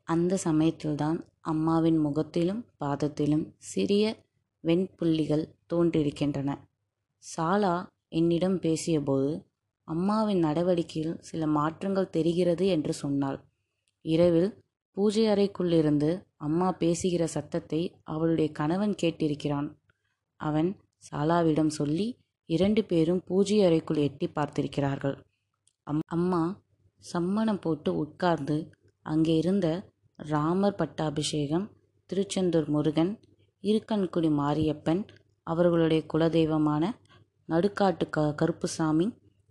அந்த 0.08 0.36
சமயத்தில்தான் 0.36 1.18
அம்மாவின் 1.40 1.98
முகத்திலும் 1.98 2.62
பாதத்திலும் 2.76 3.44
சிறிய 3.56 4.04
வெண்புள்ளிகள் 4.64 5.44
தோன்றியிருக்கின்றன. 5.72 6.50
சாலா 7.24 7.74
என்னிடம் 8.08 8.58
பேசியபோது 8.60 9.30
அம்மாவின் 9.88 10.38
நடவடிக்கையில் 10.38 11.20
சில 11.20 11.46
மாற்றங்கள் 11.46 12.10
தெரிகிறது 12.10 12.66
என்று 12.66 12.92
சொன்னாள். 12.92 13.38
இரவில் 14.06 14.50
பூஜை 14.96 15.24
அறைக்குள்ளிருந்து 15.26 16.10
அம்மா 16.36 16.68
பேசுகிற 16.72 17.22
சத்தத்தை 17.26 17.80
அவளுடைய 18.04 18.48
கணவன் 18.52 18.94
கேட்டிருக்கிறான். 19.02 19.68
அவன் 20.40 20.70
சாலாவிடம் 21.08 21.72
சொல்லி 21.78 22.06
இரண்டு 22.48 22.82
பேரும் 22.84 23.22
பூஜை 23.28 23.58
அறைக்குள் 23.64 24.00
எட்டி 24.02 24.26
பார்த்திருக்கிறார்கள். 24.28 25.16
அம் 25.86 26.02
அம்மா 26.08 26.42
சம்மணம் 27.02 27.60
போட்டு 27.60 27.90
உட்கார்ந்து 27.96 28.56
அங்கே 29.06 29.34
இருந்த 29.36 29.66
ராமர் 30.18 30.78
பட்டாபிஷேகம் 30.78 31.66
திருச்செந்தூர் 32.10 32.68
முருகன் 32.68 33.12
இருக்கன்குடி 33.64 34.30
மாரியப்பன் 34.38 35.02
அவர்களுடைய 35.46 36.00
குலதெய்வமான 36.12 36.84
நடுக்காட்டு 37.48 38.06
க 38.08 38.24
கருப்புசாமி 38.32 39.06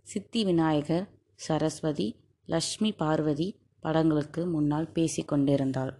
சித்தி 0.06 0.40
விநாயகர் 0.44 1.06
சரஸ்வதி 1.38 2.08
லக்ஷ்மி 2.48 2.90
பார்வதி 2.98 3.48
படங்களுக்கு 3.86 4.40
முன்னால் 4.54 4.88
பேசிக்கொண்டிருந்தாள். 4.94 5.92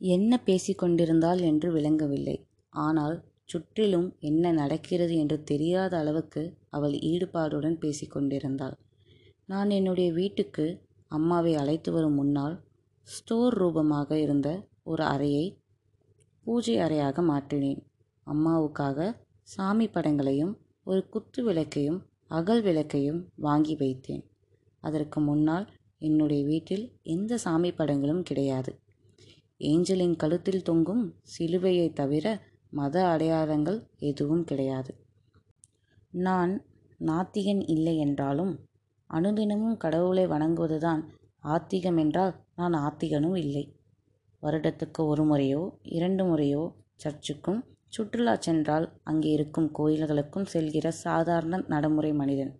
என்ன 0.00 0.32
பேசிக்கொண்டிருந்தாள் 0.46 1.40
என்று 1.50 1.68
விளங்கவில்லை. 1.72 2.36
ஆனால் 2.72 3.16
சுற்றிலும் 3.44 4.08
என்ன 4.20 4.50
நடக்கிறது 4.52 5.14
என்று 5.16 5.36
தெரியாத 5.50 5.92
அளவுக்கு 5.98 6.42
அவள் 6.76 6.94
ஈடுபாடுடன் 7.10 7.76
பேசிக்கொண்டிருந்தாள். 7.84 8.76
நான் 9.48 9.70
என்னுடைய 9.70 10.08
வீட்டுக்கு 10.12 10.66
அம்மாவை 11.10 11.52
அழைத்து 11.54 11.90
வரும் 11.92 12.18
முன்னால் 12.20 12.56
ஸ்டோர் 13.08 13.54
ரூபமாக 13.54 14.10
இருந்த 14.24 14.48
ஒரு 14.84 15.02
அறையை 15.14 15.46
பூஜை 16.46 16.74
அறையாக 16.86 17.22
மாற்றினேன். 17.30 17.80
அம்மாவுக்காக 18.26 19.08
சாமி 19.48 19.86
படங்களையும் 19.88 20.52
ஒரு 20.86 21.00
குத்து 21.14 21.40
விளக்கையும் 21.48 21.98
அகல் 22.38 22.62
விளக்கையும் 22.62 23.20
வாங்கி 23.46 23.74
வைத்தேன். 23.82 24.24
அதற்கு 24.82 25.18
முன்னால் 25.20 25.66
என்னுடைய 26.00 26.42
வீட்டில் 26.44 26.84
எந்த 27.02 27.38
சாமி 27.38 27.70
படங்களும் 27.72 28.22
கிடையாது. 28.22 28.72
ஏஞ்சலின் 29.60 30.16
கழுத்தில் 30.16 30.62
தொங்கும் 30.62 31.04
சிலுவையை 31.32 31.88
தவிர 31.92 32.26
மத 32.72 32.96
அடையாளங்கள் 33.06 33.78
எதுவும் 33.98 34.44
கிடையாது. 34.44 34.92
நான் 36.18 36.52
நாத்திகன் 37.00 37.62
இல்லை 37.66 37.94
என்றாலும் 37.96 38.52
அனுதினமும் 39.10 39.76
கடவுளை 39.76 40.24
வணங்குவதுதான் 40.26 41.02
ஆத்திகம் 41.44 41.96
என்றால் 41.96 42.34
நான் 42.54 42.74
ஆத்திகனும் 42.76 43.36
இல்லை. 43.36 43.64
வருடத்துக்கு 44.42 45.00
ஒரு 45.04 45.24
முறையோ 45.24 45.62
இரண்டு 45.96 46.22
முறையோ 46.24 46.62
சர்ச்சுக்கும் 47.04 47.60
சுற்றுலா 47.88 48.34
சென்றால் 48.38 48.86
அங்கே 49.02 49.28
இருக்கும் 49.28 49.68
கோயில்களுக்கும் 49.78 50.48
செல்கிற 50.52 50.88
சாதாரண 51.04 51.60
நடைமுறை 51.68 52.12
மனிதன். 52.12 52.52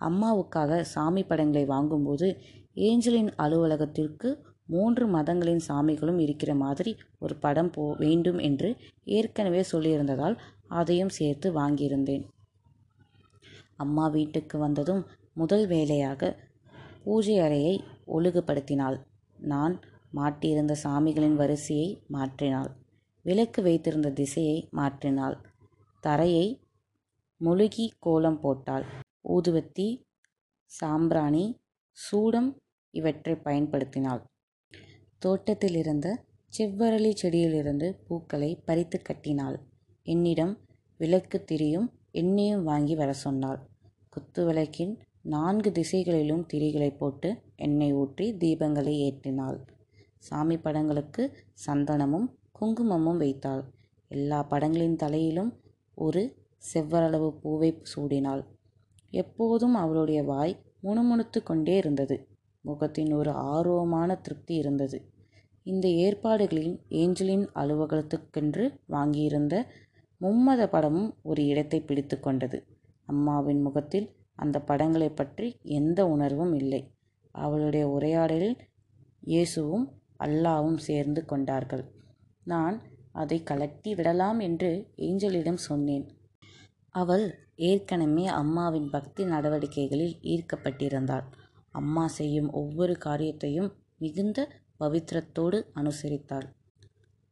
அம்மாவுக்காக 0.00 0.80
சாமி 0.92 1.22
படங்களை 1.22 1.64
வாங்கும்போது 1.64 2.28
ஏஞ்சலின் 2.76 3.30
அலுவலகத்திற்கு 3.36 4.28
மூன்று 4.66 5.06
மதங்களின் 5.06 5.62
சாமிகளும் 5.68 6.18
இருக்கிற 6.18 6.54
மாதிரி 6.54 6.96
ஒரு 7.18 7.34
படம் 7.36 7.70
போ 7.70 7.94
வேண்டும் 7.98 8.38
என்று 8.38 8.68
ஏற்கனவே 9.04 9.62
சொல்லியிருந்ததால் 9.72 10.36
அதையும் 10.68 11.08
சேர்த்து 11.08 11.48
வாங்கியிருந்தேன். 11.52 12.24
அம்மா 13.76 14.08
வீட்டுக்கு 14.08 14.58
வந்ததும் 14.58 15.02
முதல் 15.32 15.66
வேலையாக 15.66 16.36
பூஜை 17.04 17.38
அறையை 17.38 17.74
ஒழுங்குபடுத்தினாள். 18.06 18.98
நான் 19.38 19.74
மாட்டியிருந்த 20.14 20.74
சாமிகளின் 20.84 21.34
வரிசையை 21.34 21.88
மாற்றினாள். 22.12 22.70
விளக்கு 23.24 23.62
வைத்திருந்த 23.62 24.10
திசையை 24.10 24.68
மாற்றினாள். 24.72 25.36
தரையை 26.00 26.46
முழுகி 27.36 27.92
கோலம் 27.98 28.40
போட்டாள். 28.40 28.84
ஊதுவத்தி 29.28 29.88
சாம்பிராணி 30.64 31.44
சூடம் 31.96 32.50
இவற்றை 32.94 33.34
பயன்படுத்தினாள். 33.44 34.22
தோட்டத்தில் 35.18 35.76
இருந்த 35.76 36.06
செவ்வரளி 36.52 37.10
செடியிலிருந்து 37.14 37.88
பூக்களை 38.06 38.50
பறித்து 38.64 38.98
கட்டினாள். 39.02 39.56
என்னிடம் 40.06 40.54
விளக்கு 41.00 41.38
திரியும் 41.44 41.88
எண்ணெயும் 42.10 42.64
வாங்கி 42.64 42.94
வர 42.94 43.10
சொன்னாள். 43.24 43.60
குத்து 44.08 44.42
விளக்கின் 44.44 44.92
நான்கு 45.24 45.70
திசைகளிலும் 45.72 46.44
திரிகளை 46.52 46.90
போட்டு 46.96 47.28
எண்ணெய் 47.56 47.92
ஊற்றி 47.92 48.26
தீபங்களை 48.32 48.94
ஏற்றினாள். 49.06 49.58
சாமி 50.18 50.56
படங்களுக்கு 50.56 51.22
சந்தனமும் 51.66 52.26
குங்குமமும் 52.52 53.16
வைத்தாள். 53.16 53.62
எல்லா 54.10 54.38
படங்களின் 54.42 54.96
தலையிலும் 54.96 55.50
ஒரு 55.98 56.22
செவ்வரளவு 56.62 57.28
பூவை 57.40 57.70
சூடினாள். 57.92 58.42
எப்போதும் 59.12 59.74
அவளுடைய 59.74 60.20
வாய் 60.22 60.54
முணுமுணுத்து 60.82 61.42
கொண்டே 61.42 61.76
இருந்தது. 61.76 62.16
முகத்தின் 62.64 63.12
ஒரு 63.12 63.30
ஆர்வமான 63.30 64.20
திருப்தி 64.20 64.54
இருந்தது. 64.54 64.98
இந்த 65.66 65.88
ஏற்பாடுகளில் 66.04 66.74
ஏஞ்சலின் 67.00 67.44
அலுவலகத்துக்கென்று 67.54 68.64
வாங்கியிருந்த 68.88 69.54
மும்மத 70.20 70.62
படமும் 70.66 71.10
ஒரு 71.22 71.42
இடத்தை 71.44 71.80
பிடித்து 71.80 72.20
கொண்டது. 72.20 72.58
அம்மாவின் 73.08 73.62
முகத்தில் 73.62 74.08
அந்த 74.34 74.56
படங்களை 74.60 75.08
பற்றி 75.10 75.48
எந்த 75.62 76.00
உணர்வும் 76.06 76.54
இல்லை. 76.54 76.82
அவளுடைய 77.34 77.84
உரையாடலில் 77.88 78.56
இயேசுவும் 79.22 79.86
அல்லாவும் 80.18 80.78
சேர்ந்து 80.78 81.20
கொண்டார்கள். 81.24 81.84
நான் 82.44 82.76
அதை 83.12 83.38
கலட்டி 83.50 83.90
விடலாம் 83.94 84.38
என்று 84.38 84.70
ஏஞ்சலிடம் 84.96 85.60
சொன்னேன். 85.68 86.06
அவள் 86.94 87.24
ஏற்கனவே 87.56 88.24
அம்மாவின் 88.40 88.88
பக்தி 88.90 89.22
நடவடிக்கைகளில் 89.24 90.14
ஈர்க்கப்பட்டிருந்தாள். 90.22 91.26
அம்மா 91.70 92.04
செய்யும் 92.08 92.50
ஒவ்வொரு 92.52 92.94
காரியத்தையும் 92.98 93.70
மிகுந்த 93.98 94.38
பவித்திரத்தோடு 94.80 95.58
அனுசரித்தாள். 95.74 96.46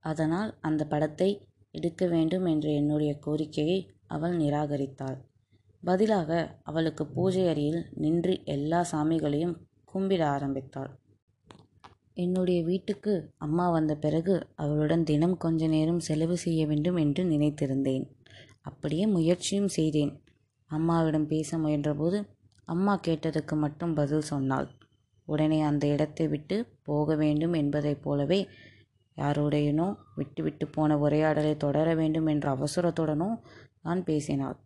அதனால் 0.05 0.51
அந்த 0.61 0.83
படத்தை 0.85 1.31
எடுக்க 1.75 2.07
வேண்டும் 2.07 2.47
என்ற 2.47 2.67
என்னுடைய 2.71 3.13
கோரிக்கையை 3.19 3.79
அவள் 4.07 4.35
நிராகரித்தாள். 4.37 5.19
பதிலாக 5.83 6.31
அவளுக்கு 6.63 7.05
பூஜை 7.07 7.45
அறையில் 7.49 7.83
நின்று 7.95 8.33
எல்லா 8.45 8.81
சாமிகளையும் 8.93 9.55
கும்பிட 9.93 10.23
ஆரம்பித்தாள். 10.29 10.91
என்னுடைய 12.15 12.61
வீட்டுக்கு 12.65 13.13
அம்மா 13.37 13.67
வந்த 13.71 13.93
பிறகு 13.97 14.35
அவளுடன் 14.55 15.05
தினம் 15.05 15.37
கொஞ்ச 15.37 15.67
நேரம் 15.67 16.01
செலவு 16.01 16.37
செய்ய 16.37 16.67
வேண்டும் 16.67 16.97
என்று 16.97 17.23
நினைத்திருந்தேன். 17.25 18.05
அப்படியே 18.71 19.05
முயற்சியும் 19.07 19.69
செய்தேன். 19.69 20.13
அம்மாவிடம் 20.71 21.27
பேச 21.27 21.59
முயன்றபோது 21.59 22.19
அம்மா 22.69 22.93
கேட்டதுக்கு 23.07 23.55
மட்டும் 23.57 23.95
பதில் 23.95 24.29
சொன்னாள். 24.31 24.69
உடனே 25.29 25.61
அந்த 25.61 25.85
இடத்தை 25.87 26.27
விட்டு 26.29 26.57
போக 26.83 27.15
வேண்டும் 27.15 27.53
என்பதைப் 27.53 28.03
போலவே 28.03 28.41
யாருடையனோ 29.17 29.87
விட்டு 30.15 30.41
விட்டு 30.43 30.65
போன 30.67 30.97
உரையாடலை 30.99 31.55
தொடர 31.57 31.89
வேண்டும் 31.95 32.27
என்ற 32.27 32.47
அவசரத்துடனோ 32.55 33.31
நான் 33.83 34.03
பேசினாள். 34.05 34.57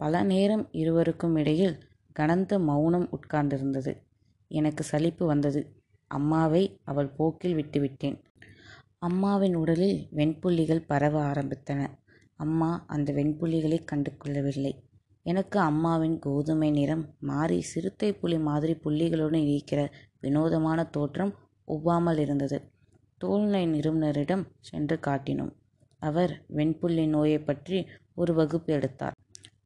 பல 0.00 0.22
நேரம் 0.22 0.64
இருவருக்கும் 0.72 1.36
இடையில் 1.36 1.76
கனந்த 2.16 2.52
மௌனம் 2.58 3.08
உட்கார்ந்திருந்தது. 3.10 3.92
எனக்கு 4.50 4.82
சலிப்பு 4.84 5.24
வந்தது. 5.26 5.60
அம்மாவை 6.10 6.62
அவள் 6.84 7.14
போக்கில் 7.16 7.56
விட்டுவிட்டேன் 7.56 8.18
அம்மாவின் 8.98 9.54
உடலில் 9.54 9.98
வெண்புள்ளிகள் 10.16 10.86
பரவ 10.86 11.16
ஆரம்பித்தன. 11.30 11.80
அம்மா 12.40 12.70
அந்த 12.86 13.12
வெண்புள்ளிகளை 13.12 13.78
கண்டு 13.84 14.10
கொள்ளவில்லை 14.16 14.72
எனக்கு 15.26 15.58
அம்மாவின் 15.60 16.16
கோதுமை 16.18 16.68
நிறம் 16.70 17.04
மாறி 17.20 17.58
சிறுத்தை 17.70 18.08
புலி 18.12 18.36
மாதிரி 18.38 18.74
புள்ளிகளுடன் 18.84 19.46
இருக்கிற 19.52 19.80
வினோதமான 20.20 20.84
தோற்றம் 20.96 21.32
ஒவ்வாமல் 21.68 22.20
இருந்தது. 22.24 22.58
தோல்நை 23.20 23.62
நிறுவனரிடம் 23.66 24.44
சென்று 24.60 24.96
காட்டினோம். 25.06 25.52
அவர் 26.02 26.32
வெண்புள்ளி 26.56 27.04
நோயை 27.06 27.38
பற்றி 27.40 27.78
ஒரு 28.14 28.32
வகுப்பு 28.34 28.70
எடுத்தார். 28.72 29.16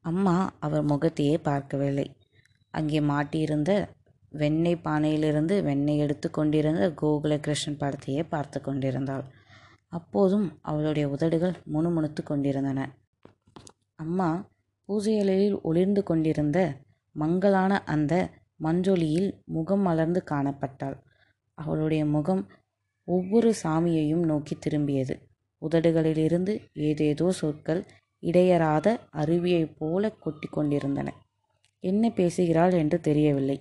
அம்மா 0.00 0.36
அவர் 0.58 0.84
முகத்தையே 0.84 1.36
பார்க்கவில்லை. 1.48 2.06
அங்கே 2.74 3.00
மாட்டியிருந்த 3.10 3.72
வெண்ணெய் 4.32 4.82
பானையிலிருந்து 4.84 5.54
வெண்ணெய் 5.62 6.02
எடுத்து 6.04 6.28
கொண்டிருந்த 6.30 6.84
கோகுலகிருஷ்ணன் 7.00 7.80
படத்தையே 7.82 8.22
பார்த்து 8.28 8.58
கொண்டிருந்தாள். 8.60 9.24
அப்போதும் 9.92 10.58
அவளுடைய 10.62 11.08
உதடுகள் 11.08 11.54
முணுமுணுத்து 11.72 12.22
கொண்டிருந்தன. 12.22 12.94
அம்மா 13.94 14.48
பூஜையலையில் 14.88 15.60
ஒளிர்ந்து 15.62 16.02
கொண்டிருந்த 16.02 16.58
மங்கலான 17.12 17.84
அந்த 17.84 18.30
மஞ்சொலியில் 18.62 19.30
முகம் 19.44 19.80
மலர்ந்து 19.80 20.22
காணப்பட்டாள். 20.30 20.96
அவளுடைய 21.54 22.06
முகம் 22.06 22.42
ஒவ்வொரு 23.04 23.54
சாமியையும் 23.62 24.24
நோக்கி 24.24 24.56
திரும்பியது. 24.56 25.14
உதடுகளிலிருந்து 25.62 26.52
ஏதேதோ 26.72 27.30
சொற்கள் 27.30 27.82
இடையறாத 28.22 28.86
அருவியைப் 29.12 29.76
போல 29.78 30.10
கொட்டி 30.10 30.48
கொண்டிருந்தன. 30.48 31.08
என்ன 31.84 32.10
பேசுகிறாள்? 32.10 32.72
என்று 32.72 33.00
தெரியவில்லை. 33.00 33.58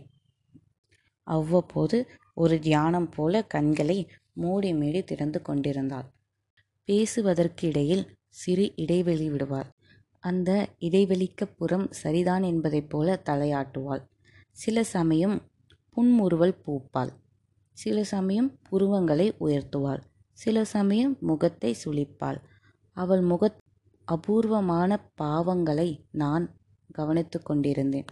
அவ்வப்போது 1.27 1.97
ஒரு 2.33 2.59
தியானம் 2.59 3.09
போல 3.09 3.43
கண்களை 3.43 3.97
மூடி 4.33 4.73
மீடி 4.73 5.03
திறந்து 5.03 5.41
கொண்டிருந்தாள். 5.41 6.07
பேசுவதற்கு 6.83 7.67
இடையில் 7.67 8.15
சிறு 8.29 8.73
இடைவெளி 8.75 9.29
விடுவார் 9.29 9.75
அந்த 10.19 10.67
இடைவெளிக்கு 10.79 11.45
புறம் 11.57 11.91
சரிதான் 11.91 12.43
என்பதைப் 12.43 12.89
போல 12.89 13.21
தலையாட்டுவாள். 13.25 14.03
சில 14.51 14.83
சமயம் 14.83 15.41
புன்முறுவல் 15.89 16.61
பூப்பாள். 16.65 17.09
சில 17.71 18.03
சமயம் 18.03 18.59
புருவங்களை 18.71 19.35
உயர்த்துவாள். 19.39 20.01
சில 20.31 20.63
சமயம் 20.65 21.17
முகத்தை 21.19 21.75
சுளிப்பாள். 21.85 22.37
அவள் 22.91 23.21
முகத் 23.21 23.57
அபூர்வமான 24.05 25.11
பாவங்களை 25.21 26.05
நான் 26.11 26.57
கவனித்து 26.91 27.41
கொண்டிருந்தேன். 27.41 28.05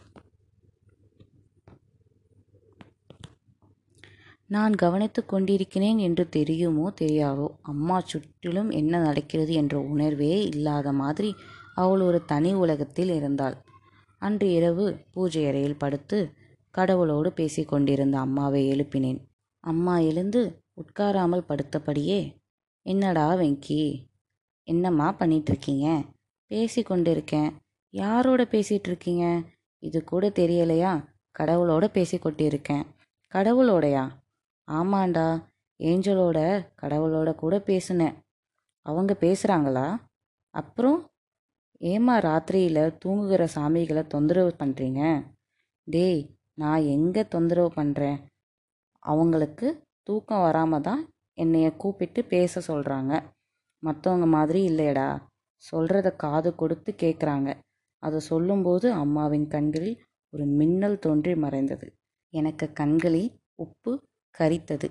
நான் 4.50 4.76
கவனித்து 4.76 5.26
கொண்டிருக்கிறேன் 5.26 5.98
என்று 5.98 6.30
தெரியுமோ 6.30 6.94
தெரியாதோ? 7.02 7.48
அம்மா 7.62 8.00
சுற்றிலும் 8.00 8.70
என்ன 8.70 9.00
நடக்கிறது 9.00 9.54
என்ற 9.54 9.80
உணர்வே 9.80 10.44
இல்லாத 10.46 10.92
மாதிரி 10.92 11.36
அவள் 11.76 12.02
ஒரு 12.02 12.26
தனி 12.26 12.54
உலகத்தில் 12.54 13.10
இருந்தாள். 13.10 13.56
அன்று 14.22 14.52
இரவு 14.52 14.86
பூஜை 15.12 15.48
அறையில் 15.48 15.78
படுத்து 15.78 16.32
கடவுளோடு 16.78 17.28
பேசி 17.28 17.64
கொண்டிருந்த 17.64 18.20
அம்மாவை 18.20 18.62
எழுப்பினேன். 18.72 19.20
அம்மா 19.64 19.98
எழுந்து 19.98 20.42
உட்காராமல் 20.74 21.48
படுத்தபடியே 21.50 22.20
என்னடா 22.86 23.34
வெங்கி 23.34 23.84
என்னம்மா 24.68 25.12
பண்ணிட்டு 25.12 25.52
இருக்கீங்க 25.52 25.88
பேசி 26.52 26.82
கொண்டிருக்கேன். 26.82 27.52
யாரோட 27.94 28.44
பேசிகிட்டு 28.44 28.90
இருக்கீங்க? 28.92 29.42
இது 29.84 30.04
கூட 30.04 30.30
தெரியலையா? 30.30 30.94
கடவுளோட 31.40 31.86
பேசி 31.88 32.18
கொண்டிருக்கேன். 32.18 32.86
கடவுளோடையா? 33.34 34.04
ஆமாண்டா 34.70 35.28
ஏஞ்சலோட 35.80 36.40
கடவுளோட 36.82 37.30
கூட 37.36 37.56
பேசினேன். 37.60 38.16
அவங்க 38.86 39.12
பேசுகிறாங்களா 39.22 39.88
அப்புறம் 40.56 41.00
ஏமா 41.82 42.16
ராத்திரியில் 42.28 42.96
தூங்குகிற 42.98 43.44
சாமிகளை 43.56 44.04
தொந்தரவு 44.08 44.52
பண்ணுறீங்க 44.60 45.02
டேய் 45.88 46.22
நான் 46.54 46.88
எங்கே 46.96 47.24
தொந்தரவு 47.28 47.70
பண்ணுறேன் 47.76 48.18
அவங்களுக்கு 49.04 49.68
தூக்கம் 50.04 50.42
வராமல் 50.42 50.82
தான் 50.82 51.02
என்னைய 51.38 51.68
கூப்பிட்டு 51.76 52.22
பேச 52.26 52.62
சொல்கிறாங்க 52.68 53.14
மற்றவங்க 53.84 54.26
மாதிரி 54.28 54.60
இல்லையடா. 54.72 55.10
சொல்கிறத 55.64 56.08
காது 56.16 56.50
கொடுத்து 56.56 56.92
கேட்குறாங்க 57.04 57.50
அதை 58.04 58.20
சொல்லும்போது 58.32 58.88
அம்மாவின் 58.94 59.48
கண்களில் 59.48 59.98
ஒரு 60.34 60.46
மின்னல் 60.60 61.00
தோன்றி 61.00 61.34
மறைந்தது. 61.36 61.88
எனக்கு 62.34 62.66
கண்களில் 62.74 63.30
உப்பு 63.56 63.92
கரித்தது. 64.38 64.90